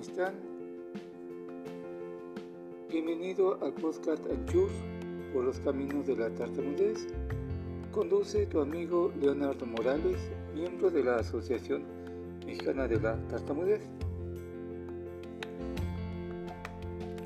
¿cómo 0.00 0.12
están? 0.12 0.34
Bienvenido 2.90 3.58
al 3.62 3.74
podcast 3.74 4.24
Anchur 4.30 4.70
por 5.32 5.44
los 5.44 5.60
caminos 5.60 6.06
de 6.06 6.16
la 6.16 6.30
tartamudez. 6.30 7.06
Conduce 7.92 8.46
tu 8.46 8.60
amigo 8.60 9.12
Leonardo 9.20 9.66
Morales, 9.66 10.16
miembro 10.54 10.90
de 10.90 11.04
la 11.04 11.16
Asociación 11.16 11.84
Mexicana 12.46 12.88
de 12.88 12.98
la 12.98 13.16
Tartamudez. 13.28 13.82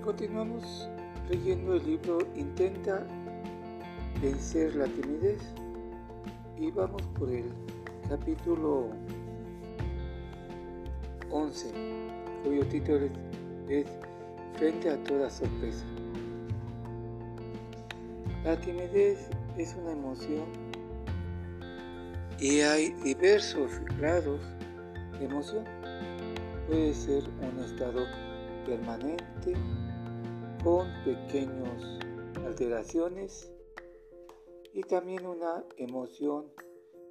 Continuamos 0.02 0.88
leyendo 1.30 1.75
el 1.75 1.86
libro 1.86 2.18
Intenta 2.34 3.06
vencer 4.20 4.75
la 4.75 4.86
timidez 4.86 5.41
y 6.59 6.72
vamos 6.72 7.02
por 7.18 7.30
el 7.30 7.45
capítulo 8.08 8.88
11, 11.30 12.04
cuyo 12.44 12.66
título 12.66 13.08
es 13.68 13.86
Frente 14.58 14.90
a 14.90 15.03
toda 15.03 15.30
sorpresa. 15.30 15.84
La 18.44 18.61
timidez 18.61 19.30
es 19.57 19.75
una 19.75 19.93
emoción 19.93 20.44
y 22.39 22.61
hay 22.61 22.90
diversos 23.03 23.80
grados 23.98 24.40
de 25.18 25.25
emoción. 25.25 25.64
Puede 26.68 26.94
ser 26.94 27.25
un 27.40 27.64
estado 27.64 28.04
permanente 28.67 29.54
con 30.62 30.86
pequeñas 31.04 31.98
alteraciones 32.47 33.50
y 34.72 34.83
también 34.83 35.27
una 35.27 35.64
emoción 35.78 36.47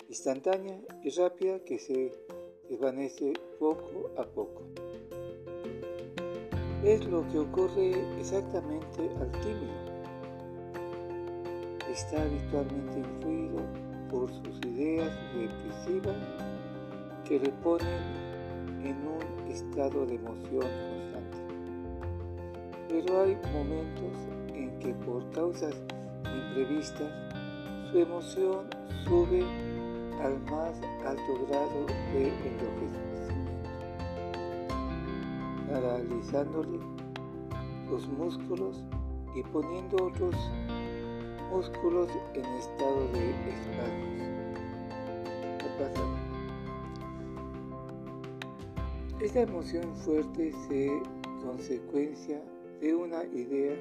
instantánea 0.07 0.79
y 1.03 1.09
rápida 1.09 1.59
que 1.63 1.79
se 1.79 2.13
desvanece 2.69 3.33
poco 3.59 4.11
a 4.17 4.23
poco. 4.25 4.82
Es 6.83 7.05
lo 7.05 7.25
que 7.29 7.39
ocurre 7.39 7.91
exactamente 8.19 9.09
al 9.21 9.31
tímido. 9.39 9.71
Está 11.89 12.23
habitualmente 12.23 12.99
influido 12.99 13.61
por 14.11 14.29
sus 14.29 14.59
ideas 14.65 15.09
represivas 15.33 16.17
que 17.23 17.39
le 17.39 17.49
ponen 17.63 17.87
en 18.83 18.97
un 19.07 19.49
estado 19.49 20.05
de 20.05 20.15
emoción 20.15 20.67
constante. 20.89 21.37
Pero 22.89 23.21
hay 23.21 23.37
momentos 23.53 24.17
en 24.53 24.77
que 24.79 24.93
por 25.05 25.23
causas 25.31 25.75
imprevistas 26.25 27.13
su 27.91 27.99
emoción 27.99 28.67
sube 29.05 29.41
al 30.21 30.37
más 30.51 30.81
alto 31.05 31.47
grado 31.47 31.85
de 32.11 32.27
enrojecimiento, 32.27 33.12
paralizándole 35.73 36.77
los 37.89 38.07
músculos 38.07 38.83
y 39.35 39.41
poniendo 39.41 40.05
otros 40.05 40.35
músculos 41.49 42.09
en 42.35 42.45
estado 42.45 43.07
de 43.13 43.31
espasmos. 43.49 44.21
¿Qué 45.57 45.65
pasa? 45.79 46.03
Esta 49.19 49.41
emoción 49.41 49.95
fuerte 49.95 50.53
se 50.67 51.01
consecuencia 51.43 52.39
de 52.79 52.93
una 52.93 53.23
idea 53.23 53.75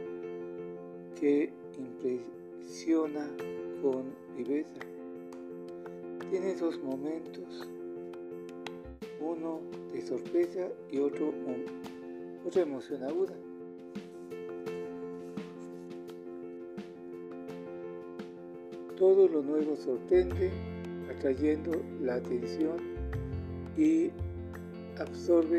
que 1.20 1.52
impresiona 1.76 3.28
con 3.82 4.14
viveza 4.34 4.80
tiene 6.30 6.54
dos 6.54 6.82
momentos, 6.82 7.68
uno 9.22 9.60
de 9.92 10.02
sorpresa 10.02 10.68
y 10.90 10.98
otro 10.98 11.32
otra 12.44 12.62
emoción 12.62 13.04
aguda. 13.04 13.34
Todo 18.98 19.28
lo 19.28 19.42
nuevo 19.42 19.76
sorprende, 19.76 20.50
atrayendo 21.08 21.70
la 22.00 22.16
atención 22.16 22.76
y 23.76 24.10
absorbe 24.98 25.58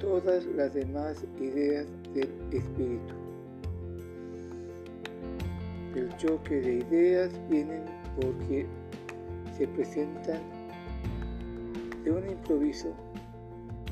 todas 0.00 0.46
las 0.46 0.72
demás 0.74 1.24
ideas 1.40 1.86
del 2.14 2.30
espíritu. 2.52 3.14
El 5.94 6.16
choque 6.16 6.60
de 6.60 6.74
ideas 6.74 7.30
viene 7.50 7.82
porque 8.20 8.66
se 9.56 9.68
presentan 9.68 10.40
de 12.04 12.10
un 12.10 12.28
improviso 12.28 12.94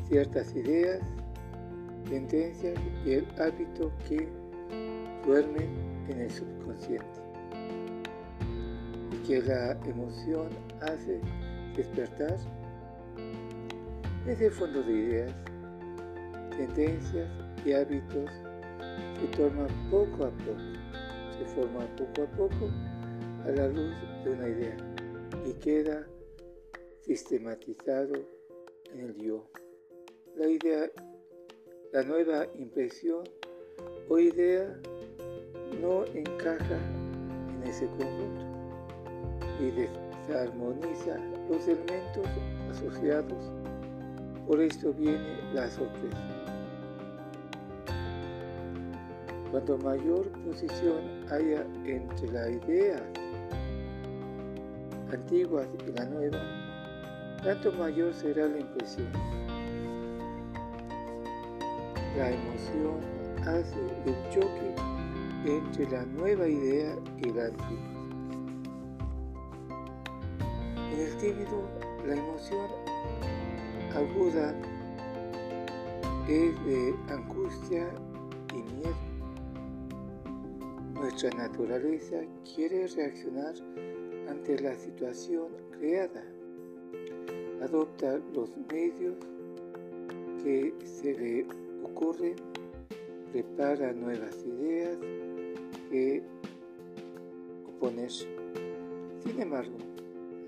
ciertas 0.08 0.54
ideas, 0.56 1.00
tendencias 2.08 2.78
y 3.06 3.12
el 3.12 3.26
hábito 3.38 3.92
que 4.08 4.28
duermen 5.24 5.68
en 6.08 6.20
el 6.20 6.30
subconsciente 6.30 7.06
y 9.12 9.26
que 9.26 9.42
la 9.42 9.72
emoción 9.86 10.48
hace 10.80 11.20
despertar 11.76 12.36
ese 14.26 14.50
fondo 14.50 14.82
de 14.82 14.92
ideas, 14.92 15.32
tendencias 16.56 17.28
y 17.64 17.72
hábitos 17.72 18.30
se 19.20 19.26
torna 19.36 19.66
poco 19.90 20.24
a 20.24 20.30
poco, 20.30 20.58
se 21.38 21.44
forma 21.54 21.86
poco 21.96 22.22
a 22.22 22.36
poco 22.36 22.70
a 23.46 23.50
la 23.50 23.68
luz 23.68 23.94
de 24.24 24.30
una 24.30 24.48
idea 24.48 24.76
y 25.46 25.52
queda 25.54 26.04
sistematizado 27.00 28.14
en 28.92 29.00
el 29.00 29.14
yo. 29.16 29.46
La 30.36 30.48
idea, 30.48 30.90
la 31.92 32.02
nueva 32.02 32.46
impresión 32.58 33.24
o 34.08 34.18
idea 34.18 34.80
no 35.80 36.04
encaja 36.06 36.78
en 37.54 37.62
ese 37.64 37.86
conjunto 37.86 38.46
y 39.60 39.70
desarmoniza 39.70 41.18
los 41.48 41.66
elementos 41.66 42.26
asociados. 42.70 43.52
Por 44.46 44.60
esto 44.60 44.92
viene 44.92 45.38
la 45.54 45.70
sorpresa. 45.70 46.40
Cuanto 49.50 49.78
mayor 49.78 50.30
posición 50.44 51.24
haya 51.30 51.66
entre 51.84 52.30
la 52.30 52.50
idea 52.50 53.02
antiguas 55.12 55.66
y 55.86 55.92
la 55.92 56.04
nueva, 56.04 56.59
tanto 57.42 57.72
mayor 57.72 58.12
será 58.12 58.46
la 58.46 58.60
impresión. 58.60 59.08
La 62.16 62.30
emoción 62.30 63.00
hace 63.42 63.80
el 64.06 64.14
choque 64.30 64.74
entre 65.46 65.88
la 65.90 66.04
nueva 66.04 66.46
idea 66.46 66.94
y 67.18 67.30
la 67.30 67.46
antigua. 67.46 67.90
En 70.92 71.00
el 71.00 71.16
tímido, 71.16 71.68
la 72.06 72.14
emoción 72.14 72.66
aguda 73.94 74.54
es 76.28 76.64
de 76.66 76.94
angustia 77.08 77.88
y 78.52 78.62
miedo. 78.74 78.94
Nuestra 80.94 81.30
naturaleza 81.30 82.16
quiere 82.54 82.86
reaccionar 82.88 83.54
ante 84.28 84.60
la 84.60 84.76
situación 84.76 85.48
creada. 85.70 86.22
Adopta 87.60 88.18
los 88.34 88.50
medios 88.72 89.16
que 90.42 90.72
se 90.82 91.12
le 91.12 91.46
ocurren, 91.84 92.34
prepara 93.32 93.92
nuevas 93.92 94.34
ideas 94.46 94.96
que 95.90 96.22
oponer. 97.68 98.10
Sin 98.10 99.40
embargo, 99.40 99.76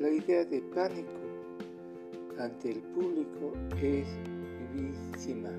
la 0.00 0.08
idea 0.10 0.44
de 0.46 0.62
pánico 0.74 1.10
ante 2.38 2.70
el 2.72 2.80
público 2.80 3.52
es 3.82 4.08
vivísima 4.74 5.50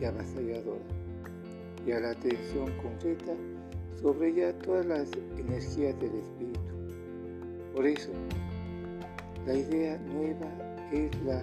y 0.00 0.04
avasalladora, 0.04 0.84
y 1.86 1.92
a 1.92 2.00
la 2.00 2.10
atención 2.10 2.68
concreta 2.82 3.36
sobre 4.00 4.30
ella 4.30 4.58
todas 4.58 4.86
las 4.86 5.08
energías 5.38 5.98
del 6.00 6.14
espíritu. 6.16 6.60
Por 7.74 7.86
eso, 7.86 8.10
la 9.46 9.54
idea 9.54 9.98
nueva 9.98 10.46
es 10.92 11.10
la 11.22 11.42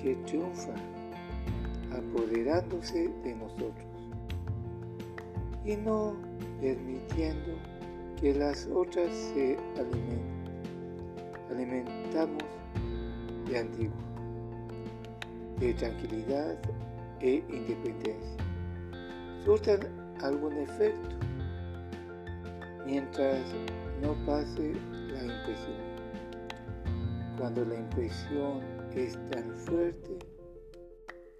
que 0.00 0.14
triunfa, 0.26 0.74
apoderándose 1.92 3.10
de 3.22 3.34
nosotros 3.34 3.86
y 5.64 5.76
no 5.76 6.14
permitiendo 6.60 7.52
que 8.20 8.34
las 8.34 8.66
otras 8.66 9.10
se 9.12 9.56
alimenten. 9.76 10.44
Alimentamos 11.50 12.44
de 13.48 13.58
antiguo, 13.58 13.96
de 15.58 15.74
tranquilidad 15.74 16.58
e 17.20 17.42
independencia. 17.48 18.44
Surtan 19.44 19.80
algún 20.22 20.56
efecto 20.58 21.16
mientras 22.86 23.40
no 24.02 24.14
pase 24.26 24.72
la 25.12 25.22
impresión. 25.22 25.83
Cuando 27.38 27.64
la 27.64 27.74
impresión 27.74 28.62
es 28.94 29.18
tan 29.30 29.54
fuerte 29.56 30.18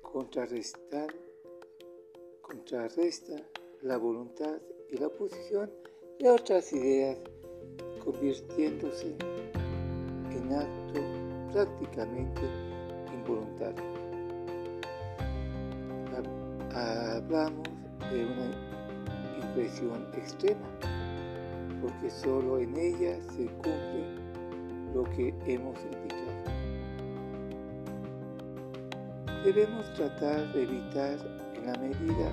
contrarrestar, 0.02 1.06
contrarresta 2.42 3.36
la 3.82 3.96
voluntad 3.96 4.58
y 4.90 4.98
la 4.98 5.06
oposición 5.06 5.70
de 6.18 6.30
otras 6.30 6.72
ideas, 6.72 7.18
convirtiéndose 8.04 9.14
en 10.30 10.52
acto 10.52 11.00
prácticamente 11.52 12.42
involuntario. 13.12 13.84
Hablamos 16.74 17.68
de 18.10 18.24
una 18.24 19.46
impresión 19.46 20.08
extrema, 20.14 20.68
porque 21.80 22.10
solo 22.10 22.58
en 22.58 22.76
ella 22.76 23.16
se 23.30 23.46
cumple 23.46 24.23
lo 24.94 25.04
que 25.10 25.34
hemos 25.46 25.76
indicado. 25.82 26.24
Debemos 29.44 29.92
tratar 29.94 30.52
de 30.54 30.62
evitar 30.62 31.18
en 31.56 31.66
la 31.66 31.78
medida 31.78 32.30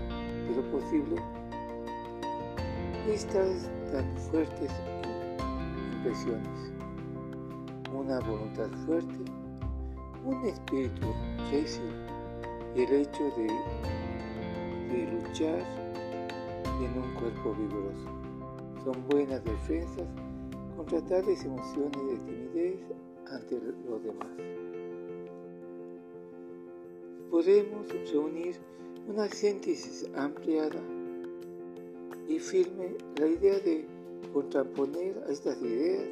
de 0.48 0.56
lo 0.56 0.72
posible 0.72 1.16
estas 3.10 3.70
tan 3.92 4.16
fuertes 4.18 4.72
impresiones. 5.96 6.72
Una 7.94 8.20
voluntad 8.20 8.70
fuerte, 8.86 9.26
un 10.24 10.46
espíritu 10.46 11.08
recio 11.52 11.82
y 12.76 12.84
el 12.84 12.94
hecho 12.94 13.24
de 13.36 13.48
luchar 15.12 15.60
en 16.80 17.02
un 17.02 17.14
cuerpo 17.16 17.54
vigoroso. 17.56 18.10
Son 18.86 19.08
buenas 19.10 19.44
defensas 19.44 20.08
contra 20.82 21.02
tales 21.02 21.46
emociones 21.46 21.92
de 21.92 22.18
timidez 22.26 22.80
ante 23.30 23.56
los 23.88 24.04
demás. 24.04 24.30
Podemos 27.30 27.88
reunir 28.12 28.56
una 29.08 29.28
síntesis 29.28 30.10
ampliada 30.16 30.82
y 32.28 32.40
firme 32.40 32.96
la 33.20 33.28
idea 33.28 33.60
de 33.60 33.86
contraponer 34.34 35.24
a 35.28 35.32
estas 35.32 35.62
ideas 35.62 36.08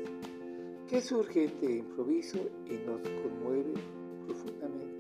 que 0.88 1.02
surgen 1.02 1.52
de 1.62 1.78
improviso 1.78 2.38
y 2.68 2.74
nos 2.88 3.02
conmueve 3.24 3.74
profundamente. 4.28 5.00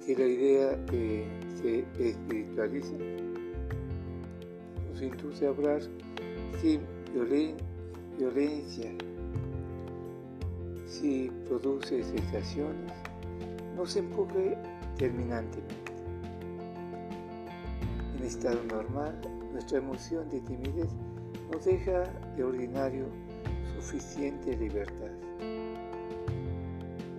Si 0.00 0.14
la 0.14 0.26
idea 0.26 0.86
que 0.86 1.26
se 1.60 1.80
espiritualiza 1.98 2.94
nos 4.90 5.02
induce 5.02 5.46
a 5.46 5.50
hablar 5.50 5.82
sin 6.60 6.80
violencia, 8.18 8.90
si 10.86 11.30
produce 11.46 12.02
sensaciones, 12.02 12.92
nos 13.76 13.94
empuje 13.96 14.56
terminantemente. 14.96 15.92
En 18.18 18.24
estado 18.24 18.58
normal, 18.64 19.20
nuestra 19.52 19.78
emoción 19.78 20.28
de 20.30 20.40
timidez 20.40 20.88
nos 21.52 21.64
deja 21.64 22.04
de 22.36 22.44
ordinario 22.44 23.06
suficiente 23.76 24.56
libertad. 24.56 25.12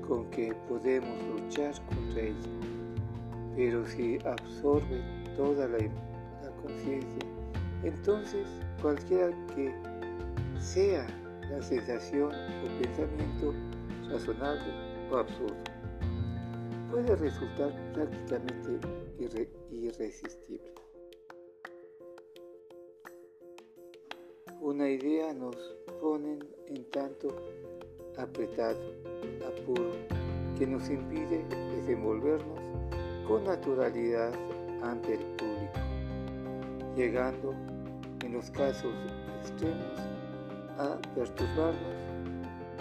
Con 0.08 0.30
que 0.32 0.54
podemos 0.68 1.18
luchar 1.28 1.74
contra 1.86 2.22
ella. 2.22 2.50
Pero 3.56 3.86
si 3.88 4.18
absorbe 4.26 5.02
toda 5.36 5.68
la 5.68 5.78
conciencia, 6.62 7.24
entonces 7.84 8.48
cualquiera 8.82 9.30
que 9.56 9.74
sea 10.60 11.06
la 11.50 11.62
sensación 11.62 12.32
o 12.32 12.82
pensamiento 12.82 13.54
razonable 14.10 14.72
o 15.12 15.18
absurdo, 15.18 15.56
puede 16.92 17.16
resultar 17.16 17.74
prácticamente 17.94 18.80
irresistible. 19.72 20.74
Una 24.62 24.90
idea 24.90 25.34
nos 25.34 25.56
pone 26.02 26.40
en 26.68 26.90
tanto 26.92 27.30
apretado, 28.18 28.80
apuro, 29.48 29.92
que 30.58 30.68
nos 30.68 30.90
impide 30.90 31.46
desenvolvernos 31.76 32.60
con 33.28 33.46
naturalidad 33.46 34.34
ante 34.84 35.14
el 35.14 35.26
público, 35.38 35.80
llegando 36.96 37.56
en 38.30 38.36
los 38.36 38.52
casos 38.52 38.94
extremos 39.42 39.98
a 40.78 40.98
perturbarnos 41.16 41.98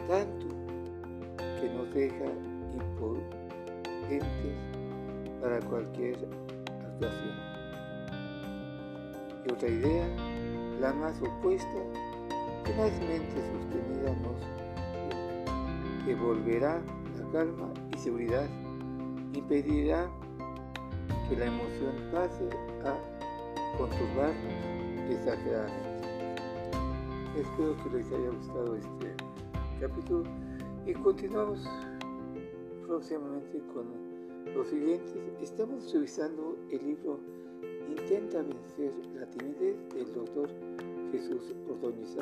tanto 0.06 0.46
que 1.58 1.70
nos 1.70 1.94
deja 1.94 2.26
impotentes 2.74 4.20
para 5.40 5.58
cualquier 5.60 6.16
actuación. 6.66 7.36
Y 9.46 9.52
otra 9.52 9.68
idea 9.68 10.06
la 10.80 10.92
más 10.92 11.20
opuesta, 11.22 11.80
tenazmente 12.64 13.36
sostenida 13.52 14.14
nos 14.22 16.06
devolverá 16.06 16.82
la 17.18 17.32
calma 17.32 17.72
y 17.94 17.98
seguridad, 17.98 18.46
impedirá 19.32 20.10
que 21.28 21.36
la 21.36 21.46
emoción 21.46 21.94
pase 22.12 22.48
a 22.84 23.78
conturbarnos 23.78 24.77
Espero 27.34 27.74
que 27.82 27.96
les 27.96 28.06
haya 28.12 28.28
gustado 28.28 28.76
este 28.76 29.14
capítulo 29.80 30.24
y 30.84 30.92
continuamos 30.92 31.66
próximamente 32.86 33.58
con 33.72 33.86
los 34.54 34.68
siguientes. 34.68 35.16
Estamos 35.40 35.90
revisando 35.94 36.58
el 36.70 36.86
libro 36.86 37.20
Intenta 37.88 38.42
vencer 38.42 38.92
la 39.14 39.24
timidez 39.30 39.78
del 39.94 40.12
doctor 40.12 40.50
Jesús 41.10 41.54
Ordóñez 41.70 42.14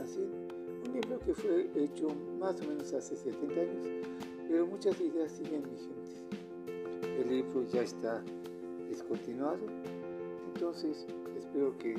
un 0.86 0.92
libro 0.92 1.18
que 1.18 1.34
fue 1.34 1.68
hecho 1.74 2.06
más 2.38 2.60
o 2.60 2.68
menos 2.68 2.94
hace 2.94 3.16
70 3.16 3.60
años, 3.62 3.88
pero 4.48 4.64
muchas 4.64 5.00
ideas 5.00 5.32
siguen 5.32 5.64
vigentes. 5.64 6.22
El 7.18 7.30
libro 7.30 7.64
ya 7.64 7.82
está 7.82 8.22
descontinuado, 8.88 9.66
entonces 10.54 11.04
espero 11.36 11.76
que 11.78 11.96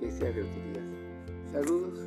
les 0.00 0.14
sea 0.14 0.32
de 0.32 0.42
utilidad. 0.42 0.82
Saludos. 1.52 2.00